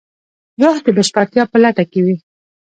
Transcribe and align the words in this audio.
روح 0.61 0.77
د 0.85 0.87
بشپړتیا 0.97 1.43
په 1.51 1.57
لټه 1.63 1.83
کې 1.91 1.99
وي. 2.05 2.15